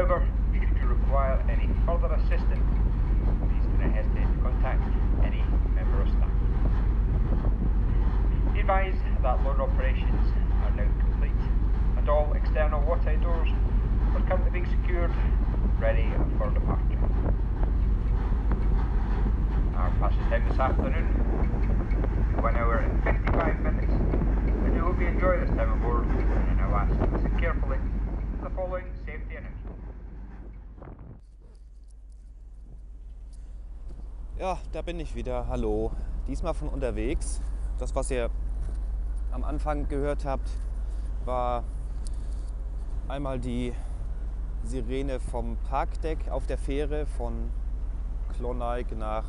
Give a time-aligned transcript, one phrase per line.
[0.00, 2.64] However, should you require any further assistance,
[3.44, 4.80] please do not hesitate to contact
[5.20, 5.44] any
[5.76, 6.32] member of staff.
[8.54, 10.24] Be advised that loan operations
[10.64, 11.36] are now complete
[11.98, 13.50] and all external watertight doors
[14.16, 15.12] are currently being secured,
[15.78, 16.08] ready
[16.40, 17.04] for departure.
[19.76, 21.12] Our passage time this afternoon,
[22.40, 23.92] one hour and 55 minutes.
[24.64, 27.38] I do hope you enjoy this time aboard and I now ask you to listen
[27.38, 27.76] carefully
[28.42, 28.88] the following
[34.40, 35.48] Ja, da bin ich wieder.
[35.48, 35.90] Hallo.
[36.26, 37.42] Diesmal von unterwegs.
[37.78, 38.30] Das, was ihr
[39.32, 40.48] am Anfang gehört habt,
[41.26, 41.62] war
[43.06, 43.74] einmal die
[44.64, 47.50] Sirene vom Parkdeck auf der Fähre von
[48.34, 49.26] Klonijk nach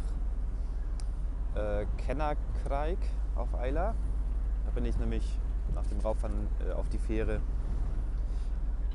[1.56, 3.00] äh, Kennerkrijk
[3.36, 3.94] auf Eila.
[4.64, 5.28] Da bin ich nämlich
[5.76, 7.42] nach dem Rauffahren äh, auf die Fähre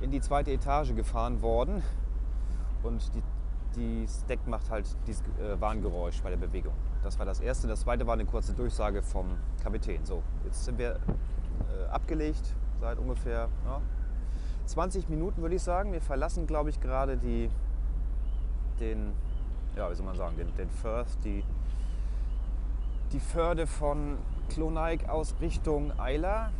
[0.00, 1.82] in die zweite Etage gefahren worden.
[2.82, 3.22] Und die,
[3.76, 6.72] das Deck macht halt dieses äh, Warngeräusch bei der Bewegung.
[7.02, 7.68] Das war das erste.
[7.68, 9.26] Das zweite war eine kurze Durchsage vom
[9.62, 10.04] Kapitän.
[10.04, 13.80] So, jetzt sind wir äh, abgelegt seit ungefähr ja,
[14.66, 15.92] 20 Minuten, würde ich sagen.
[15.92, 17.50] Wir verlassen, glaube ich, gerade die,
[18.80, 19.12] den,
[19.76, 21.44] ja, wie soll man sagen, den, den Firth, die,
[23.12, 26.50] die Förde von Klonijk aus Richtung Eila.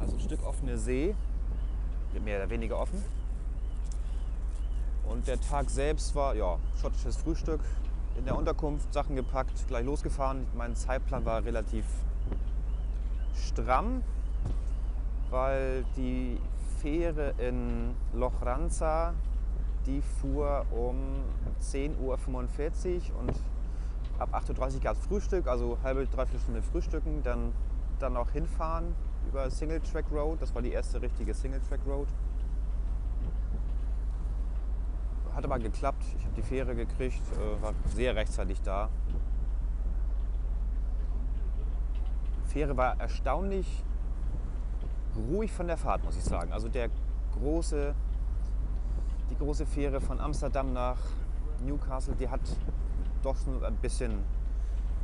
[0.00, 1.14] Also ein Stück offene See,
[2.24, 3.02] mehr oder weniger offen.
[5.08, 7.60] Und der Tag selbst war, ja, schottisches Frühstück
[8.16, 10.46] in der Unterkunft, Sachen gepackt, gleich losgefahren.
[10.56, 11.84] Mein Zeitplan war relativ
[13.34, 14.02] stramm,
[15.30, 16.38] weil die
[16.80, 19.14] Fähre in Lochranza,
[19.86, 20.96] die fuhr um
[21.60, 23.32] 10.45 Uhr und
[24.18, 27.52] ab 8.30 Uhr gab es Frühstück, also halbe, dreiviertel Stunde Frühstücken, dann,
[27.98, 28.94] dann auch hinfahren
[29.28, 32.08] über Single Track Road, das war die erste richtige Single Track Road.
[35.34, 38.88] Hat aber geklappt, ich habe die Fähre gekriegt, äh, war sehr rechtzeitig da.
[42.46, 43.82] Fähre war erstaunlich
[45.16, 46.52] ruhig von der Fahrt, muss ich sagen.
[46.52, 46.88] Also der
[47.40, 47.94] große,
[49.30, 50.98] die große Fähre von Amsterdam nach
[51.64, 52.40] Newcastle, die hat
[53.22, 54.22] doch schon ein bisschen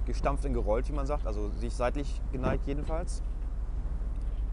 [0.07, 1.27] gestampft und gerollt, wie man sagt.
[1.27, 3.23] Also sich seitlich geneigt jedenfalls.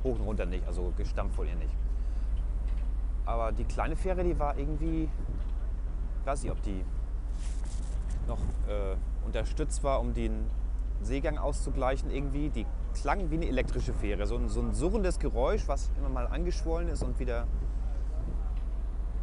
[0.03, 1.75] Hoch und runter nicht, also gestampft wohl eher nicht.
[3.25, 5.09] Aber die kleine Fähre, die war irgendwie,
[6.28, 6.84] weiß nicht, ob die
[8.28, 8.96] noch äh,
[9.26, 10.46] unterstützt war, um den
[11.02, 12.50] Seegang auszugleichen irgendwie.
[12.50, 14.28] Die klang wie eine elektrische Fähre.
[14.28, 17.48] So ein, so ein surrendes Geräusch, was immer mal angeschwollen ist und wieder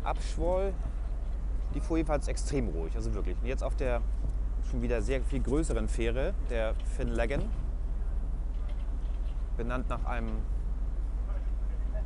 [0.02, 0.72] abschwoll.
[1.74, 3.36] Die fuhr jedenfalls extrem ruhig, also wirklich.
[3.40, 4.00] Und jetzt auf der
[4.70, 7.42] schon wieder sehr viel größeren Fähre, der Finlaggen,
[9.56, 10.30] benannt nach einem,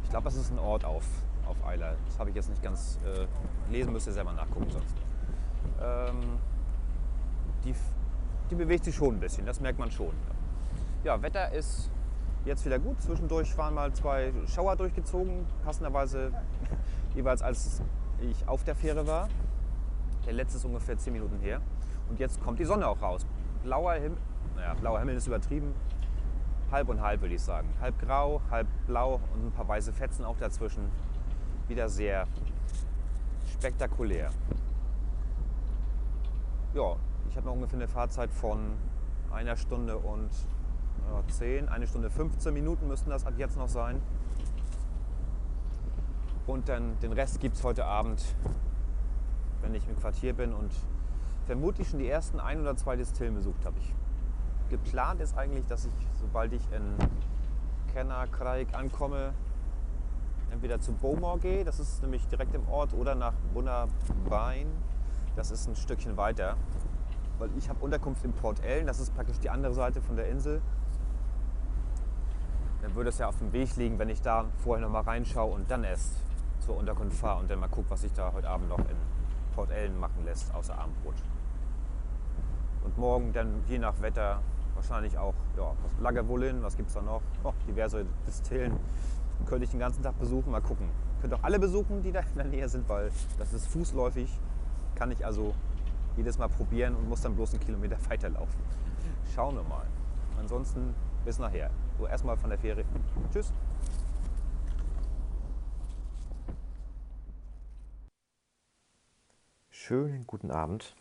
[0.03, 1.05] ich glaube, das ist ein Ort auf,
[1.49, 1.95] auf Isla.
[2.07, 3.27] Das habe ich jetzt nicht ganz äh,
[3.73, 4.95] lesen, müsst ihr selber nachgucken sonst.
[5.81, 6.39] Ähm,
[7.65, 7.75] die,
[8.51, 10.13] die bewegt sich schon ein bisschen, das merkt man schon.
[11.05, 11.91] Ja, Wetter ist
[12.45, 13.01] jetzt wieder gut.
[13.01, 16.33] Zwischendurch waren mal zwei Schauer durchgezogen, passenderweise
[17.15, 17.83] jeweils als
[18.21, 19.29] ich auf der Fähre war.
[20.27, 21.61] Der letzte ist ungefähr 10 Minuten her.
[22.09, 23.27] Und jetzt kommt die Sonne auch raus.
[23.63, 24.19] Blauer Himmel,
[24.57, 25.75] naja, blauer Himmel ist übertrieben.
[26.71, 27.69] Halb und halb würde ich sagen.
[27.81, 30.91] Halb grau, halb blau und ein paar weiße Fetzen auch dazwischen.
[31.69, 32.27] Wieder sehr
[33.53, 34.31] spektakulär.
[36.73, 36.97] Ja,
[37.29, 38.59] ich habe noch ungefähr eine Fahrzeit von
[39.31, 40.31] einer Stunde und
[41.11, 44.01] ja, 10, eine Stunde 15 Minuten müssten das ab jetzt noch sein.
[46.47, 48.25] Und dann den Rest gibt es heute Abend,
[49.61, 50.73] wenn ich im Quartier bin und
[51.45, 53.77] vermutlich schon die ersten ein oder zwei Distillen besucht habe.
[54.71, 56.95] Geplant ist eigentlich, dass ich, sobald ich in
[57.93, 59.35] Kennerkreik ankomme,
[60.51, 64.67] entweder zu Beaumont gehe, das ist nämlich direkt im Ort, oder nach Bunnabein,
[65.37, 66.57] das ist ein Stückchen weiter.
[67.39, 70.29] Weil ich habe Unterkunft in Port Ellen, das ist praktisch die andere Seite von der
[70.29, 70.61] Insel.
[72.83, 75.53] Dann würde es ja auf dem Weg liegen, wenn ich da vorher noch mal reinschaue
[75.53, 76.13] und dann erst
[76.61, 78.97] zur Unterkunft fahre und dann mal gucke, was sich da heute Abend noch in
[79.55, 81.15] Port Ellen machen lässt, außer Abendbrot.
[82.85, 84.41] Und morgen dann je nach Wetter
[84.75, 87.23] wahrscheinlich auch ja, was Lagavulin, was gibt es da noch?
[87.43, 88.79] Oh, diverse Distillen.
[89.47, 90.89] Könnte ich den ganzen Tag besuchen, mal gucken.
[91.21, 94.31] Könnt auch alle besuchen, die da in der Nähe sind, weil das ist fußläufig.
[94.95, 95.55] Kann ich also
[96.17, 98.61] jedes Mal probieren und muss dann bloß einen Kilometer weiterlaufen.
[99.35, 99.87] Schauen wir mal.
[100.39, 100.95] Ansonsten
[101.25, 101.71] bis nachher.
[101.99, 102.85] So erstmal von der Fähre.
[103.33, 103.53] Tschüss.
[109.71, 110.95] Schönen guten Abend.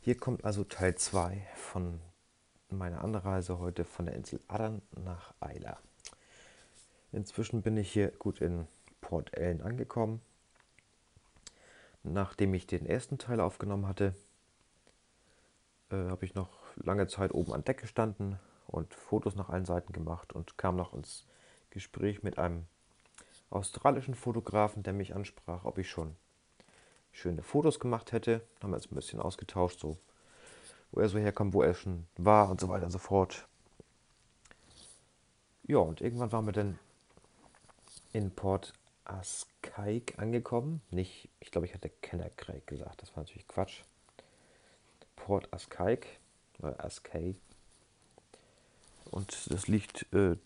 [0.00, 2.00] Hier kommt also Teil 2 von
[2.70, 5.78] meiner Anreise heute von der Insel Adan nach Eila.
[7.12, 8.66] Inzwischen bin ich hier gut in
[9.00, 10.20] Port Ellen angekommen.
[12.04, 14.12] nachdem ich den ersten Teil aufgenommen hatte,
[15.90, 19.92] äh, habe ich noch lange Zeit oben an Deck gestanden und Fotos nach allen Seiten
[19.92, 21.26] gemacht und kam noch ins
[21.70, 22.66] Gespräch mit einem
[23.50, 26.16] australischen Fotografen, der mich ansprach, ob ich schon
[27.12, 28.42] schöne Fotos gemacht hätte.
[28.62, 29.96] Haben wir uns ein bisschen ausgetauscht, so
[30.90, 33.46] wo er so herkommt, wo er schon war und so weiter und so fort.
[35.64, 36.78] Ja, und irgendwann waren wir dann
[38.12, 38.72] in Port
[39.04, 40.80] Ascaik angekommen.
[40.90, 43.82] Nicht, ich glaube, ich hatte Kennercraig gesagt, das war natürlich Quatsch.
[45.16, 46.06] Port Ascaik
[46.58, 47.36] oder Ascay.
[49.10, 50.36] Und das liegt äh,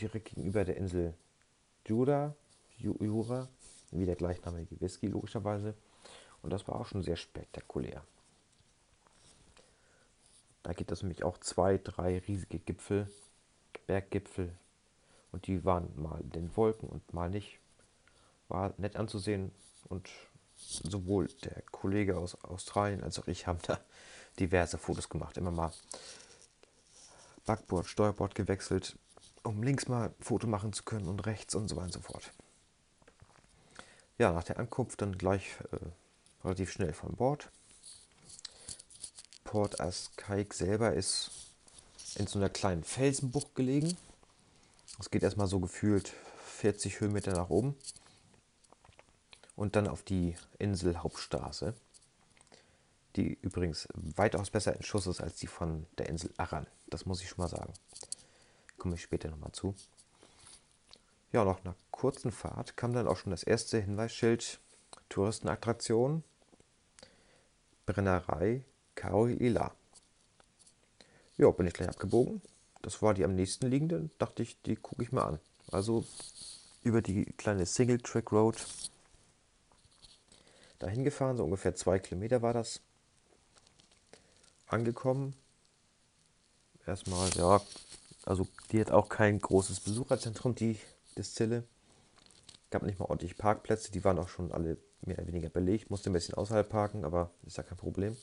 [0.00, 1.14] direkt gegenüber der Insel
[1.86, 2.34] Jura,
[2.78, 3.48] Jura,
[3.90, 5.74] wie der gleichnamige Whisky logischerweise.
[6.42, 8.02] Und das war auch schon sehr spektakulär.
[10.62, 13.08] Da gibt es nämlich auch zwei, drei riesige Gipfel,
[13.86, 14.52] Berggipfel.
[15.36, 17.58] Und die waren mal in den Wolken und mal nicht.
[18.48, 19.52] War nett anzusehen.
[19.86, 20.08] Und
[20.56, 23.78] sowohl der Kollege aus Australien als auch ich haben da
[24.40, 25.36] diverse Fotos gemacht.
[25.36, 25.74] Immer mal
[27.44, 28.98] Backboard, Steuerbord gewechselt,
[29.42, 32.00] um links mal ein Foto machen zu können und rechts und so weiter und so
[32.00, 32.32] fort.
[34.16, 37.50] Ja, nach der Ankunft dann gleich äh, relativ schnell von Bord.
[39.44, 41.30] Port Ascaik selber ist
[42.14, 43.98] in so einer kleinen Felsenbucht gelegen.
[44.98, 46.08] Es geht erstmal so gefühlt
[46.44, 47.76] 40 Höhenmeter nach oben
[49.54, 51.74] und dann auf die Insel Hauptstraße,
[53.16, 56.66] die übrigens weitaus besser in Schuss ist als die von der Insel Arran.
[56.88, 57.72] Das muss ich schon mal sagen.
[58.78, 59.74] Komme ich später nochmal zu.
[61.32, 64.60] Ja, nach einer kurzen Fahrt kam dann auch schon das erste Hinweisschild
[65.10, 66.24] Touristenattraktion
[67.84, 68.64] Brennerei
[68.94, 69.74] Kaoila.
[71.36, 72.40] Ja, bin ich gleich abgebogen.
[72.86, 74.10] Das war die am nächsten liegende.
[74.16, 75.40] Dachte ich, die gucke ich mal an.
[75.72, 76.04] Also
[76.84, 78.64] über die kleine Single Track Road
[80.78, 82.80] dahin gefahren, so ungefähr zwei Kilometer war das.
[84.68, 85.34] Angekommen.
[86.86, 87.60] Erstmal, ja,
[88.24, 90.78] also die hat auch kein großes Besucherzentrum, die
[91.18, 91.64] Distille.
[92.70, 95.90] Gab nicht mal ordentlich Parkplätze, die waren auch schon alle mehr oder weniger belegt.
[95.90, 98.16] Musste ein bisschen außerhalb parken, aber ist ja kein Problem.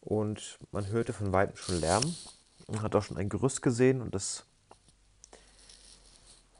[0.00, 2.12] Und man hörte von weitem schon Lärm
[2.66, 4.44] und hat auch schon ein Gerüst gesehen und das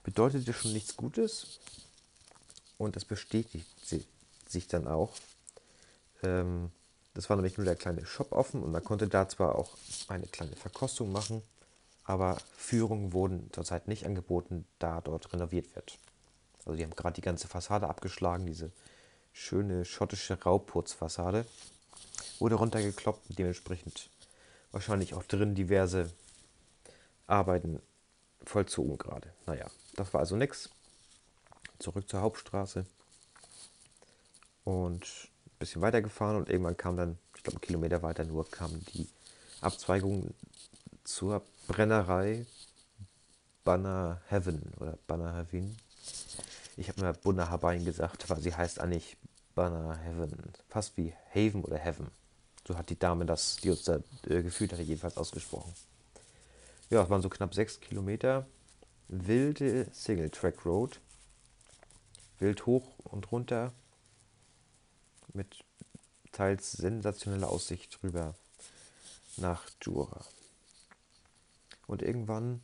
[0.02, 1.58] bedeutete schon nichts Gutes.
[2.78, 3.66] Und das bestätigt
[4.46, 5.12] sich dann auch.
[6.22, 6.70] Ähm,
[7.14, 9.76] das war nämlich nur der kleine Shop offen und man konnte da zwar auch
[10.08, 11.42] eine kleine Verkostung machen,
[12.04, 15.98] aber Führungen wurden zurzeit nicht angeboten, da dort renoviert wird.
[16.66, 18.70] Also die haben gerade die ganze Fassade abgeschlagen, diese
[19.32, 21.46] schöne schottische Rauputzfassade
[22.38, 24.10] wurde runtergekloppt und dementsprechend
[24.72, 26.10] wahrscheinlich auch drin diverse
[27.26, 27.80] Arbeiten
[28.44, 29.32] vollzogen gerade.
[29.46, 30.70] Naja, das war also nichts.
[31.78, 32.86] Zurück zur Hauptstraße
[34.64, 38.50] und ein bisschen weiter gefahren und irgendwann kam dann, ich glaube, einen Kilometer weiter nur,
[38.50, 39.08] kam die
[39.60, 40.34] Abzweigung
[41.04, 42.46] zur Brennerei
[43.64, 45.76] Banner Heaven oder Banner Heaven.
[46.76, 49.16] Ich habe mir Bunner Habain gesagt, weil sie heißt eigentlich
[49.54, 50.32] Banner Heaven.
[50.68, 52.08] Fast wie Haven oder Heaven.
[52.66, 55.72] So hat die Dame das, die uns da äh, gefühlt hatte, jedenfalls ausgesprochen.
[56.90, 58.46] Ja, es waren so knapp sechs Kilometer.
[59.08, 61.00] Wilde Single Track Road.
[62.38, 63.72] Wild hoch und runter.
[65.32, 65.64] Mit
[66.32, 68.34] teils sensationeller Aussicht rüber
[69.36, 70.24] nach Jura.
[71.86, 72.62] Und irgendwann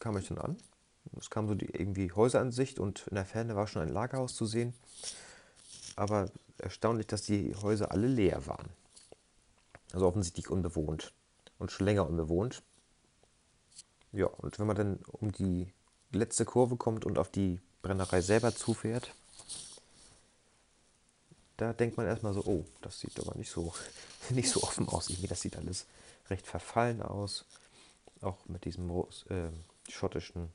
[0.00, 0.56] kam ich dann an.
[1.18, 4.46] Es kam so die irgendwie Häuseransicht und in der Ferne war schon ein Lagerhaus zu
[4.46, 4.74] sehen.
[5.96, 8.68] Aber erstaunlich, dass die Häuser alle leer waren.
[9.92, 11.12] Also offensichtlich unbewohnt
[11.58, 12.62] und schon länger unbewohnt.
[14.12, 15.72] Ja, und wenn man dann um die
[16.12, 19.14] letzte Kurve kommt und auf die Brennerei selber zufährt,
[21.56, 23.72] da denkt man erstmal so, oh, das sieht aber nicht so,
[24.30, 25.10] nicht so offen aus.
[25.10, 25.86] Irgendwie, das sieht alles
[26.30, 27.44] recht verfallen aus.
[28.20, 29.50] Auch mit diesem äh,
[29.88, 30.50] schottischen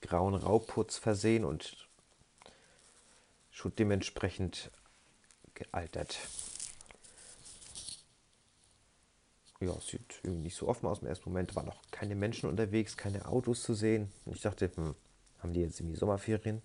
[0.00, 1.88] grauen Rauputz versehen und
[3.62, 4.70] schon dementsprechend
[5.54, 6.18] gealtert.
[9.60, 11.54] Ja, sieht irgendwie nicht so offen aus im ersten Moment.
[11.54, 14.10] Waren noch keine Menschen unterwegs, keine Autos zu sehen.
[14.24, 14.96] Und ich dachte, hm,
[15.38, 16.60] haben die jetzt irgendwie Sommerferien?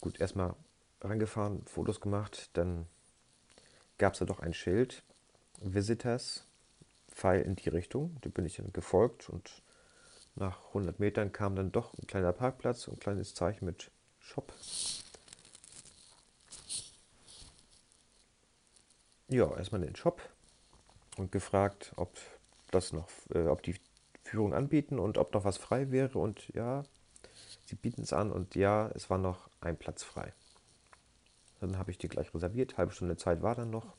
[0.00, 0.54] Gut, erstmal
[1.02, 2.48] rangefahren, Fotos gemacht.
[2.54, 2.86] Dann
[3.98, 5.02] gab es da doch ein Schild.
[5.60, 6.46] Visitors,
[7.10, 8.18] Pfeil in die Richtung.
[8.22, 9.62] Dem bin ich dann gefolgt und
[10.34, 13.90] nach 100 Metern kam dann doch ein kleiner Parkplatz und ein kleines Zeichen mit
[14.22, 14.52] Shop.
[19.28, 20.20] Ja, erstmal in den Shop
[21.16, 22.16] und gefragt, ob
[22.70, 23.74] das noch, äh, ob die
[24.24, 26.18] Führung anbieten und ob noch was frei wäre.
[26.18, 26.84] Und ja,
[27.66, 30.32] sie bieten es an und ja, es war noch ein Platz frei.
[31.60, 33.94] Dann habe ich die gleich reserviert, halbe Stunde Zeit war dann noch.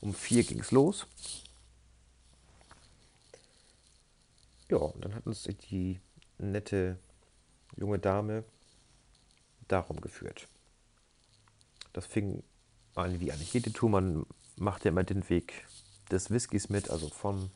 [0.00, 1.06] Um vier ging es los.
[4.68, 6.00] Ja, und dann hat uns die
[6.38, 6.98] nette
[7.76, 8.44] junge Dame
[9.68, 10.48] darum geführt.
[11.92, 12.42] Das fing
[12.94, 13.90] an wie eigentlich jede Tour.
[13.90, 15.66] Man macht ja immer den Weg
[16.10, 17.50] des Whiskys mit, also von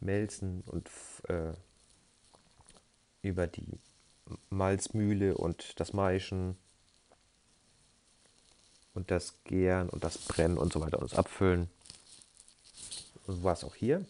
[0.00, 0.90] Melzen und
[1.28, 1.52] äh,
[3.22, 3.78] über die
[4.50, 6.56] Malzmühle und das Maischen
[8.94, 11.70] und das Gären und das Brennen und so weiter und das Abfüllen.
[13.26, 14.04] So war es auch hier.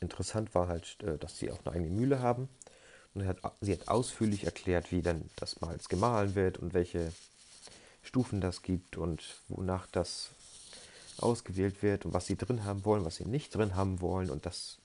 [0.00, 2.48] Interessant war halt, äh, dass sie auch eine eigene Mühle haben.
[3.18, 7.12] Und hat, sie hat ausführlich erklärt, wie dann das Malz gemahlen wird und welche
[8.04, 10.30] Stufen das gibt und wonach das
[11.18, 14.46] ausgewählt wird und was sie drin haben wollen, was sie nicht drin haben wollen und
[14.46, 14.78] das,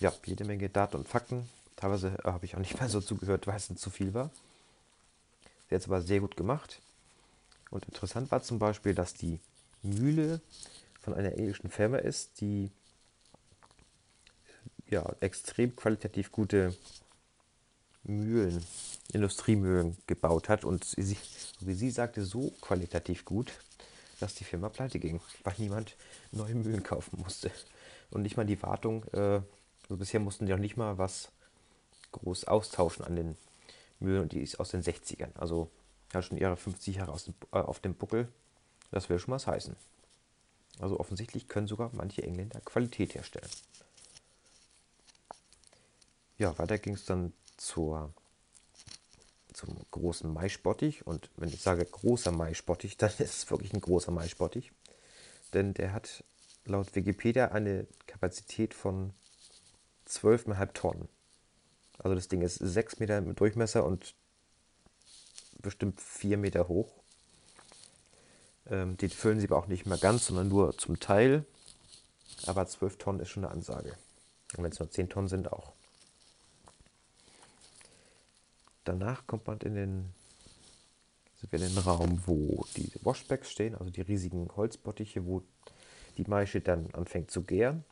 [0.00, 1.48] ja, jede Menge Daten und Fakten.
[1.76, 4.30] Teilweise äh, habe ich auch nicht mehr so zugehört, weil es zu viel war.
[5.68, 6.80] Sie hat es aber sehr gut gemacht.
[7.70, 9.38] Und interessant war zum Beispiel, dass die
[9.82, 10.40] Mühle
[11.00, 12.72] von einer englischen Firma ist, die
[14.88, 16.74] ja, extrem qualitativ gute
[18.08, 18.64] Mühlen,
[19.12, 21.16] Industriemühlen gebaut hat und sie,
[21.60, 23.52] wie sie sagte, so qualitativ gut,
[24.20, 25.96] dass die Firma pleite ging, weil niemand
[26.32, 27.50] neue Mühlen kaufen musste.
[28.10, 29.40] Und nicht mal die Wartung, äh,
[29.82, 31.30] also bisher mussten die auch nicht mal was
[32.12, 33.36] groß austauschen an den
[34.00, 35.34] Mühlen und die ist aus den 60ern.
[35.36, 35.70] Also
[36.12, 38.28] hat schon ihre 50 Jahre dem, äh, auf dem Buckel.
[38.90, 39.76] Das will schon was heißen.
[40.80, 43.50] Also offensichtlich können sogar manche Engländer Qualität herstellen.
[46.38, 48.12] Ja, weiter ging es dann zur,
[49.52, 51.06] zum großen Maisbottich.
[51.06, 54.72] Und wenn ich sage großer Maisbottich, dann ist es wirklich ein großer Maisbottich.
[55.52, 56.24] Denn der hat
[56.64, 59.12] laut Wikipedia eine Kapazität von
[60.08, 61.08] 12,5 Tonnen.
[61.98, 64.14] Also das Ding ist 6 Meter im Durchmesser und
[65.60, 66.92] bestimmt 4 Meter hoch.
[68.70, 71.44] Ähm, die füllen sie aber auch nicht mehr ganz, sondern nur zum Teil.
[72.46, 73.96] Aber 12 Tonnen ist schon eine Ansage.
[74.56, 75.72] Und wenn es nur 10 Tonnen sind, auch.
[78.88, 80.14] Danach kommt man in den,
[81.36, 85.42] sind wir in den Raum, wo die Washbacks stehen, also die riesigen Holzbottiche, wo
[86.16, 87.84] die Maische dann anfängt zu gären.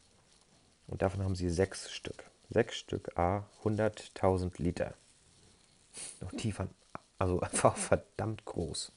[0.87, 2.25] Und davon haben sie sechs Stück.
[2.49, 4.95] Sechs Stück A, 100.000 Liter.
[6.21, 6.71] Und die waren
[7.19, 8.91] also einfach verdammt groß.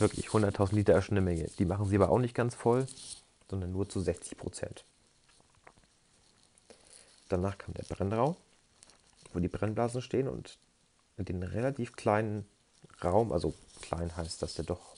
[0.00, 1.48] Wirklich, 100.000 Liter ist schon eine Menge.
[1.56, 2.84] Die machen sie aber auch nicht ganz voll,
[3.48, 4.84] sondern nur zu 60 Prozent.
[7.28, 8.34] Danach kam der Brennraum,
[9.32, 10.58] wo die Brennblasen stehen und
[11.28, 12.46] in den relativ kleinen
[13.02, 14.96] Raum, also klein heißt, dass der doch,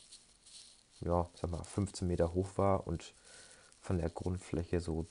[1.00, 3.14] ja, sag mal, 15 Meter hoch war und
[3.80, 5.06] von der Grundfläche so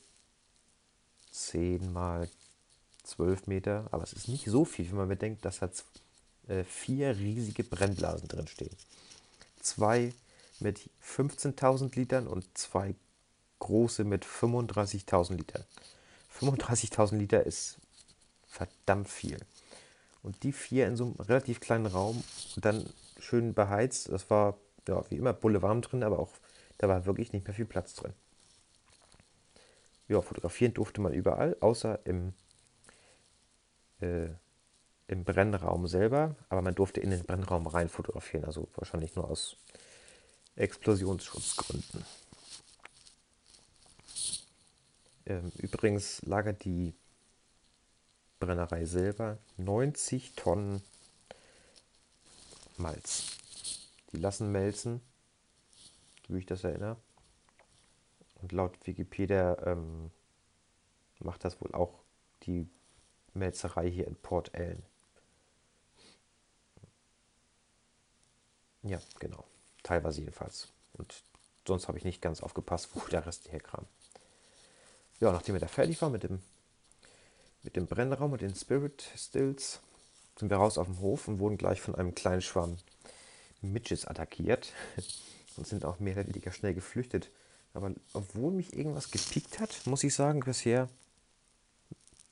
[1.31, 2.29] 10 mal
[3.03, 5.69] 12 Meter, aber es ist nicht so viel, wenn man bedenkt, dass da
[6.47, 8.75] äh, vier riesige Brennblasen drin stehen.
[9.61, 10.13] Zwei
[10.59, 12.95] mit 15.000 Litern und zwei
[13.59, 15.63] große mit 35.000 Litern.
[16.39, 17.77] 35.000 Liter ist
[18.47, 19.39] verdammt viel.
[20.23, 22.23] Und die vier in so einem relativ kleinen Raum
[22.55, 22.85] und dann
[23.19, 24.09] schön beheizt.
[24.09, 26.31] Das war ja wie immer bulle warm drin, aber auch
[26.77, 28.13] da war wirklich nicht mehr viel Platz drin.
[30.07, 32.33] Ja, fotografieren durfte man überall, außer im,
[34.01, 34.27] äh,
[35.07, 36.35] im Brennraum selber.
[36.49, 39.57] Aber man durfte in den Brennraum rein fotografieren, also wahrscheinlich nur aus
[40.55, 42.05] Explosionsschutzgründen.
[45.25, 46.93] Ähm, übrigens lagert die
[48.45, 50.81] Brennerei selber 90 Tonnen
[52.77, 53.37] Malz.
[54.11, 55.01] Die lassen melzen,
[56.27, 56.97] wie ich das erinnere.
[58.41, 60.11] Und laut Wikipedia ähm,
[61.19, 62.03] macht das wohl auch
[62.43, 62.69] die
[63.33, 64.83] Melzerei hier in Port Ellen.
[68.81, 69.45] Ja, genau.
[69.81, 70.73] Teilweise jedenfalls.
[70.93, 71.23] Und
[71.65, 73.85] sonst habe ich nicht ganz aufgepasst, wo der Rest herkam.
[75.21, 76.41] Ja, nachdem wir da fertig waren mit dem
[77.63, 79.79] mit dem Brennraum und den Spirit Stills
[80.37, 82.77] sind wir raus auf dem Hof und wurden gleich von einem kleinen Schwarm
[83.61, 84.73] Midgets attackiert
[85.57, 87.29] und sind auch mehr oder weniger schnell geflüchtet.
[87.73, 90.89] Aber obwohl mich irgendwas gepiekt hat, muss ich sagen, bisher,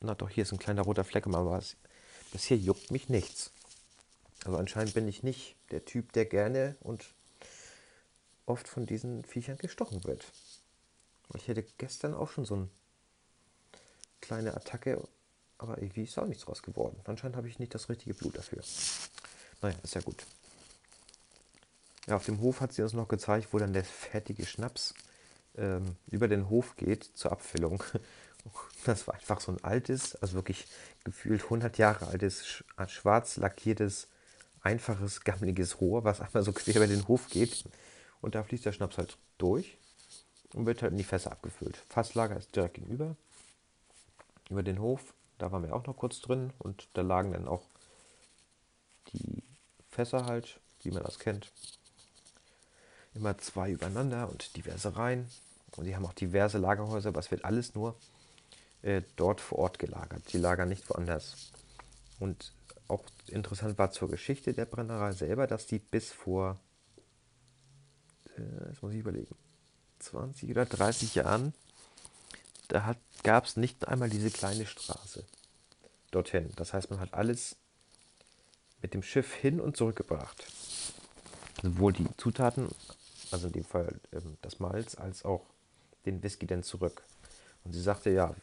[0.02, 1.78] na doch, hier ist ein kleiner roter Fleck, aber es,
[2.32, 3.52] bisher juckt mich nichts.
[4.44, 7.06] Also anscheinend bin ich nicht der Typ, der gerne und
[8.46, 10.26] oft von diesen Viechern gestochen wird.
[11.36, 12.70] Ich hätte gestern auch schon so eine
[14.20, 15.02] kleine Attacke
[15.62, 17.00] aber irgendwie ist auch nichts draus geworden.
[17.06, 18.63] Anscheinend habe ich nicht das richtige Blut dafür.
[19.62, 20.25] Naja, ist ja gut.
[22.08, 24.96] Ja, auf dem Hof hat sie uns noch gezeigt, wo dann der fertige Schnaps
[25.56, 27.84] ähm, über den Hof geht zur Abfüllung.
[28.86, 30.65] Das war einfach so ein altes, also wirklich
[31.03, 34.08] gefühlt 100 Jahre altes, schwarz lackiertes,
[34.62, 37.65] einfaches, gammeliges Rohr, was einmal so quer über den Hof geht.
[38.20, 39.77] Und da fließt der Schnaps halt durch
[40.56, 41.77] und wird halt in die Fässer abgefüllt.
[41.88, 43.15] Fasslager ist direkt gegenüber,
[44.50, 45.13] über den Hof.
[45.42, 47.64] Da waren wir auch noch kurz drin und da lagen dann auch
[49.08, 49.42] die
[49.90, 51.52] Fässer halt, wie man das kennt.
[53.16, 55.28] Immer zwei übereinander und diverse Reihen.
[55.76, 57.96] Und die haben auch diverse Lagerhäuser, aber es wird alles nur
[58.84, 60.22] äh, dort vor Ort gelagert.
[60.32, 61.52] Die lagern nicht woanders.
[62.20, 62.54] Und
[62.88, 66.60] auch interessant war zur Geschichte der Brennerei selber, dass die bis vor,
[68.38, 69.36] äh, jetzt muss ich überlegen,
[69.98, 71.56] 20 oder 30 Jahren,
[72.72, 75.25] da gab es nicht einmal diese kleine Straße
[76.12, 76.51] dorthin.
[76.56, 77.58] Das heißt, man hat alles
[78.82, 80.46] mit dem Schiff hin und zurückgebracht.
[81.62, 82.70] Sowohl die Zutaten,
[83.30, 85.46] also in dem Fall ähm, das Malz, als auch
[86.06, 87.04] den Whisky dann zurück.
[87.63, 88.34] Und sie sagte, ja,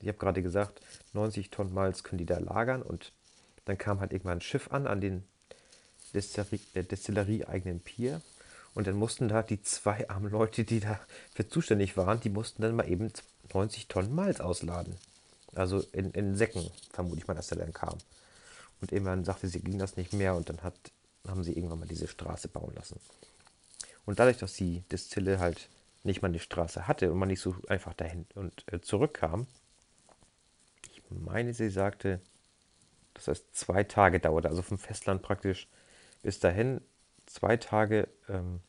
[0.00, 0.80] ich habe gerade gesagt,
[1.14, 3.12] 90 Tonnen Malz können die da lagern und
[3.64, 5.24] dann kam halt irgendwann ein Schiff an, an den
[6.14, 8.20] Destillerie, äh, Destillerie eigenen Pier
[8.74, 12.76] und dann mussten da die zwei armen Leute, die dafür zuständig waren, die mussten dann
[12.76, 13.12] mal eben
[13.54, 14.96] 90 Tonnen Malz ausladen.
[15.54, 17.96] Also in, in Säcken, vermute ich mal, dass der dann kam.
[18.80, 20.74] Und irgendwann sagte sie, ging das nicht mehr und dann hat,
[21.26, 22.98] haben sie irgendwann mal diese Straße bauen lassen.
[24.06, 25.68] Und dadurch, dass die Destille halt
[26.02, 29.46] nicht mal eine Straße hatte und man nicht so einfach dahin und äh, zurückkam,
[30.82, 32.20] ich meine, sie sagte,
[33.14, 35.68] dass das zwei Tage dauerte, also vom Festland praktisch
[36.22, 36.80] bis dahin
[37.26, 38.60] zwei Tage ähm,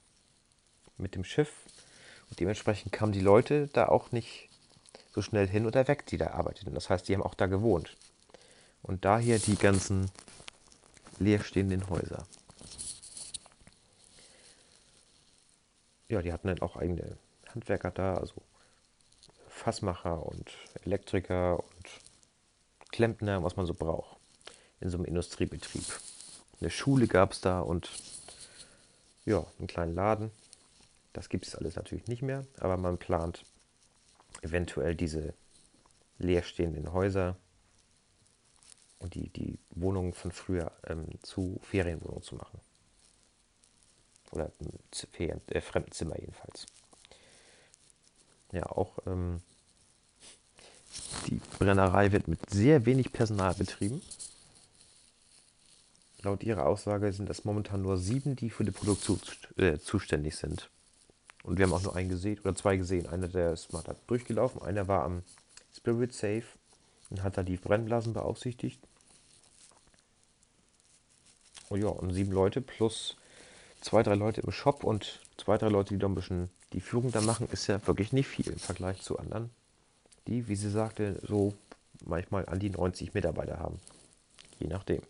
[0.97, 1.51] mit dem Schiff.
[2.29, 4.49] Und dementsprechend kamen die Leute da auch nicht
[5.13, 6.73] so schnell hin oder weg, die da arbeiteten.
[6.73, 7.95] Das heißt, die haben auch da gewohnt.
[8.81, 10.09] Und daher die ganzen
[11.19, 12.25] leerstehenden Häuser.
[16.07, 17.17] Ja, die hatten dann auch eigene
[17.53, 18.35] Handwerker da, also
[19.47, 20.51] Fassmacher und
[20.83, 21.87] Elektriker und
[22.91, 24.17] Klempner, was man so braucht
[24.81, 25.85] in so einem Industriebetrieb.
[26.59, 27.89] Eine Schule gab es da und
[29.25, 30.31] ja, einen kleinen Laden.
[31.13, 33.45] Das gibt es alles natürlich nicht mehr, aber man plant
[34.41, 35.33] eventuell diese
[36.17, 37.37] leerstehenden Häuser
[38.99, 42.59] und die, die Wohnungen von früher ähm, zu Ferienwohnungen zu machen.
[44.31, 44.51] Oder
[45.11, 46.65] Ferien, äh, Fremdenzimmer jedenfalls.
[48.51, 49.41] Ja, auch ähm,
[51.27, 54.01] die Brennerei wird mit sehr wenig Personal betrieben.
[56.21, 59.19] Laut ihrer Aussage sind es momentan nur sieben, die für die Produktion
[59.57, 60.69] äh, zuständig sind.
[61.43, 63.07] Und wir haben auch nur einen gesehen oder zwei gesehen.
[63.07, 65.23] Einer, der ist mal da durchgelaufen, einer war am
[65.75, 66.43] Spirit Safe
[67.09, 68.79] und hat da die Brennblasen beaufsichtigt.
[71.69, 73.15] Und oh ja, und sieben Leute plus
[73.79, 77.11] zwei, drei Leute im Shop und zwei, drei Leute, die da ein bisschen die Führung
[77.11, 79.49] da machen, ist ja wirklich nicht viel im Vergleich zu anderen,
[80.27, 81.53] die, wie sie sagte, so
[82.05, 83.79] manchmal an die 90 Mitarbeiter haben.
[84.59, 85.01] Je nachdem.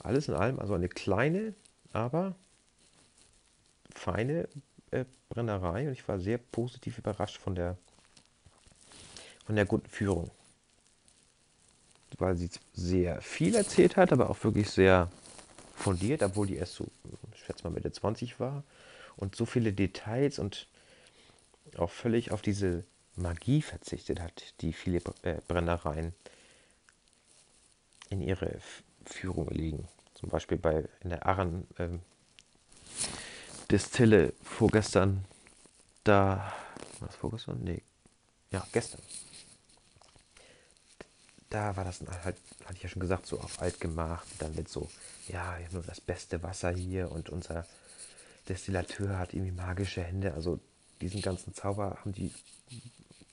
[0.00, 1.54] Alles in allem also eine kleine,
[1.92, 2.34] aber
[3.92, 4.48] feine
[4.90, 7.76] äh, Brennerei und ich war sehr positiv überrascht von der,
[9.44, 10.30] von der guten Führung.
[12.18, 15.10] Weil sie sehr viel erzählt hat, aber auch wirklich sehr
[15.74, 16.86] fundiert, obwohl die erst so,
[17.34, 18.64] ich schätze mal Mitte 20 war.
[19.16, 20.66] Und so viele Details und
[21.76, 22.84] auch völlig auf diese
[23.16, 26.14] Magie verzichtet hat, die viele äh, Brennereien
[28.10, 28.58] in ihre
[29.04, 29.86] Führung legen.
[30.14, 32.00] Zum Beispiel bei in der Arren ähm,
[33.70, 35.24] Distille vorgestern,
[36.04, 36.54] da,
[37.00, 37.60] was vorgestern?
[37.62, 37.82] Nee,
[38.50, 39.02] ja, gestern.
[41.50, 44.26] Da war das halt, hatte ich ja schon gesagt, so auf alt gemacht.
[44.38, 44.88] Dann mit so,
[45.28, 47.66] ja, nur das beste Wasser hier und unser
[48.48, 50.32] Destillateur hat irgendwie magische Hände.
[50.32, 50.60] Also
[51.00, 52.32] diesen ganzen Zauber haben die,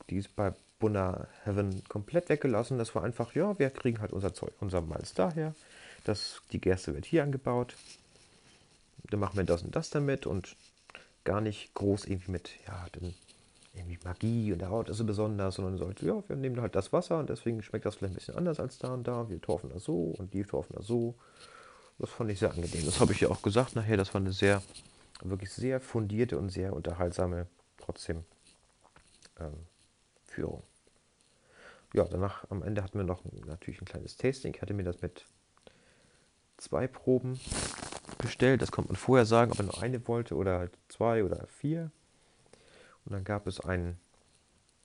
[0.09, 2.77] die ist bei Bunna Heaven komplett weggelassen.
[2.77, 5.55] Das war einfach, ja, wir kriegen halt unser Zeug, unser Malz daher.
[6.03, 7.75] Das, die Gerste wird hier angebaut
[9.09, 10.55] dann machen wir das und das damit und
[11.23, 13.13] gar nicht groß irgendwie mit, ja, dann
[13.73, 16.93] irgendwie Magie und der Haut ist so besonders, sondern sollte, ja, wir nehmen halt das
[16.93, 19.29] Wasser und deswegen schmeckt das vielleicht ein bisschen anders als da und da.
[19.29, 21.15] Wir torfen das so und die torfen das so.
[21.97, 22.85] Das fand ich sehr angenehm.
[22.85, 23.97] Das habe ich ja auch gesagt nachher.
[23.97, 24.61] Das war eine sehr,
[25.21, 28.23] wirklich sehr fundierte und sehr unterhaltsame, trotzdem
[29.39, 29.53] ähm,
[30.25, 30.63] Führung.
[31.93, 34.53] Ja, danach am Ende hatten wir noch natürlich ein kleines Tasting.
[34.53, 35.25] Ich hatte mir das mit
[36.57, 37.39] zwei Proben
[38.17, 38.61] bestellt.
[38.61, 41.91] Das konnte man vorher sagen, ob man nur eine wollte oder halt zwei oder vier.
[43.05, 43.99] Und dann gab es einen,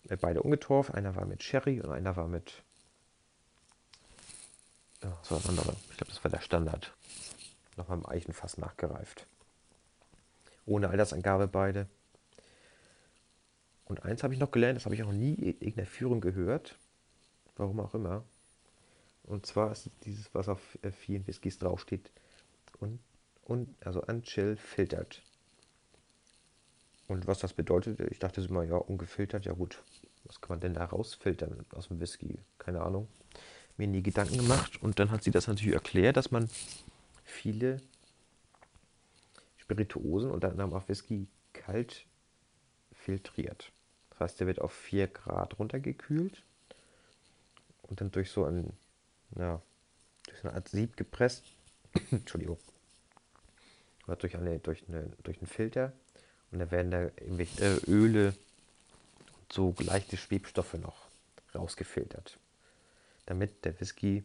[0.09, 0.94] äh, beide ungetorft.
[0.94, 2.62] Einer war mit Sherry und einer war mit.
[5.02, 5.76] Ja, das war ein anderer.
[5.90, 6.92] Ich glaube, das war der Standard.
[7.76, 9.26] Nochmal im Eichenfass nachgereift.
[10.66, 11.87] Ohne Altersangabe beide.
[13.87, 16.76] Und eins habe ich noch gelernt, das habe ich auch nie in irgendeiner Führung gehört.
[17.56, 18.24] Warum auch immer.
[19.24, 22.11] Und zwar ist es dieses, was auf äh, vielen Whiskys draufsteht.
[22.81, 22.99] Und,
[23.45, 25.23] und also unchill filtert.
[27.09, 29.83] Und was das bedeutet, ich dachte immer, ja, ungefiltert, ja gut.
[30.25, 32.38] Was kann man denn da rausfiltern aus dem Whisky?
[32.59, 33.09] Keine Ahnung.
[33.77, 34.81] Mir nie Gedanken gemacht.
[34.83, 36.49] Und dann hat sie das natürlich erklärt, dass man
[37.25, 37.81] viele
[39.57, 42.07] Spirituosen und dann auch Whisky kalt
[42.93, 43.73] filtriert.
[44.11, 46.43] Das heißt, der wird auf 4 Grad runtergekühlt
[47.83, 48.73] und dann durch so ein,
[49.37, 49.61] ja,
[50.27, 51.45] durch so eine Art Sieb gepresst.
[52.11, 52.59] Entschuldigung.
[54.07, 55.92] Oder durch, eine, durch, eine, durch einen Filter.
[56.50, 58.35] Und dann werden da irgendwelche äh, Öle
[59.38, 61.09] und so leichte Schwebstoffe noch
[61.55, 62.38] rausgefiltert.
[63.26, 64.24] Damit der Whisky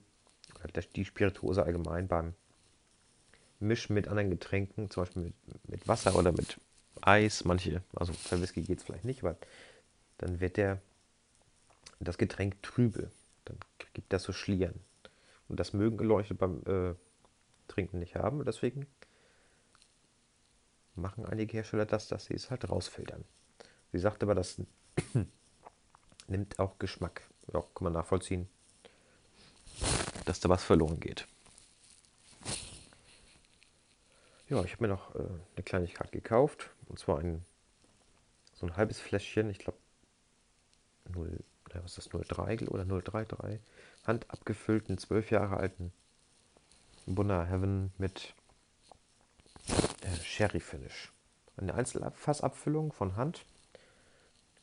[0.64, 2.34] oder die Spirituose allgemein beim
[3.60, 6.60] Mischen mit anderen Getränken, zum Beispiel mit, mit Wasser oder mit
[7.02, 9.38] Eis, manche, also bei Whisky geht es vielleicht nicht, aber
[10.18, 10.82] dann wird der
[12.00, 13.12] das Getränk trübe.
[13.46, 13.58] Dann
[13.94, 14.80] gibt das so Schlieren.
[15.48, 16.96] Und das mögen Leute beim äh,
[17.68, 18.40] Trinken nicht haben.
[18.40, 18.88] Und deswegen
[20.96, 23.26] machen einige Hersteller das, dass sie es halt rausfiltern.
[23.92, 24.62] Sie sagt aber, das
[26.28, 27.22] nimmt auch Geschmack.
[27.54, 28.50] Ja, kann man nachvollziehen,
[30.26, 31.28] dass da was verloren geht.
[34.48, 36.72] Ja, ich habe mir noch äh, eine Kleinigkeit gekauft.
[36.88, 37.44] Und zwar ein
[38.56, 39.78] so ein halbes Fläschchen, ich glaube
[41.14, 41.40] 0,
[41.74, 43.60] was ist das, 03 oder 033,
[44.06, 45.92] handabgefüllten, zwölf Jahre alten
[47.06, 48.34] Bunner Heaven mit
[50.02, 51.12] äh, Sherry Finish.
[51.58, 53.46] Eine Einzelfassabfüllung von Hand.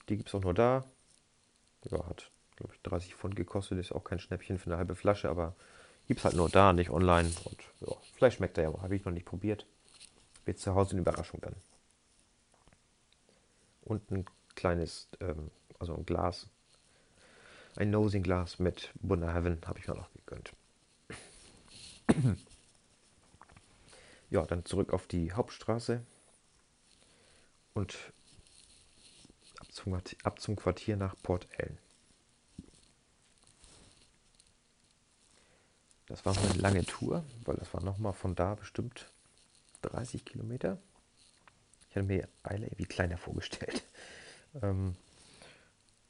[0.09, 0.85] Die gibt es auch nur da.
[1.91, 3.79] Ja, hat, glaube ich, 30 Pfund gekostet.
[3.79, 5.55] Ist auch kein Schnäppchen für eine halbe Flasche, aber
[6.07, 7.31] gibt es halt nur da, nicht online.
[7.45, 9.67] Und ja, vielleicht schmeckt er ja, habe ich noch nicht probiert.
[10.45, 11.55] Wird zu Hause eine Überraschung dann.
[13.85, 16.47] Und ein kleines, ähm, also ein Glas,
[17.77, 20.53] ein Nosing-Glas mit Bunner Heaven habe ich mir noch gegönnt.
[24.31, 26.03] Ja, dann zurück auf die Hauptstraße
[27.75, 27.97] und
[29.59, 31.79] ab zum, ab zum Quartier nach Port Ellen.
[36.07, 39.11] Das war eine lange Tour, weil das war nochmal von da bestimmt
[39.83, 40.79] 30 Kilometer.
[41.89, 43.83] Ich hatte mir Eile irgendwie kleiner vorgestellt.
[44.61, 44.97] Ähm,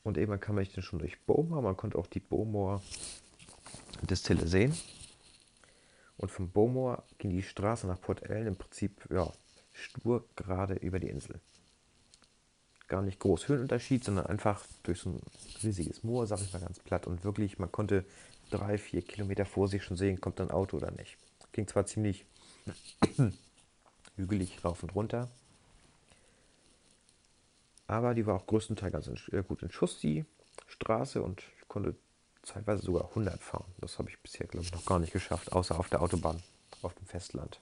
[0.03, 1.63] und eben kam ich dann schon durch Bowmore.
[1.63, 2.83] Man konnte auch die Bowmore
[4.03, 4.77] Distille sehen.
[6.23, 9.29] Und von Bowmore ging die Straße nach Port Ellen im Prinzip ja,
[9.75, 11.41] stur gerade über die Insel.
[12.87, 15.21] Gar nicht groß Höhenunterschied, sondern einfach durch so ein
[15.65, 17.09] riesiges Moor, sag ich mal ganz platt.
[17.09, 18.05] Und wirklich, man konnte
[18.51, 21.17] drei, vier Kilometer vor sich schon sehen, kommt ein Auto oder nicht.
[21.51, 22.25] Ging zwar ziemlich
[24.17, 25.29] hügelig rauf und runter,
[27.89, 30.25] aber die war auch größtenteils ganz in, äh, gut in Schuss, die
[30.69, 31.97] Straße, und ich konnte
[32.43, 33.73] zeitweise sogar 100 fahren.
[33.79, 36.43] Das habe ich bisher, glaube ich, noch gar nicht geschafft, außer auf der Autobahn,
[36.83, 37.61] auf dem Festland.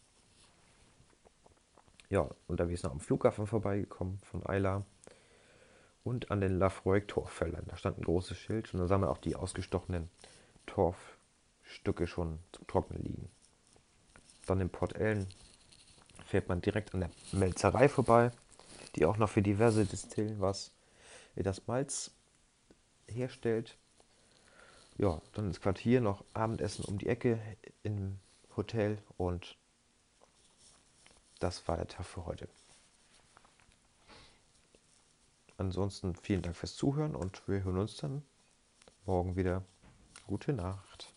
[2.08, 4.84] Ja, unterwegs noch am Flughafen vorbeigekommen von Eila
[6.02, 7.66] und an den Lafroig-Torfeldern.
[7.68, 10.10] Da stand ein großes Schild und da sah man auch die ausgestochenen
[10.66, 13.30] Torfstücke schon zum Trocknen liegen.
[14.46, 15.28] Dann in Port Ellen
[16.26, 18.32] fährt man direkt an der Melzerei vorbei
[18.96, 20.72] die auch noch für diverse Distillen was
[21.36, 22.10] das Malz
[23.06, 23.76] herstellt.
[25.00, 27.40] Ja, dann ins Quartier noch Abendessen um die Ecke
[27.82, 28.18] im
[28.54, 29.56] Hotel und
[31.38, 32.46] das war der Tag für heute.
[35.56, 38.22] Ansonsten vielen Dank fürs Zuhören und wir hören uns dann
[39.06, 39.64] morgen wieder.
[40.26, 41.14] Gute Nacht.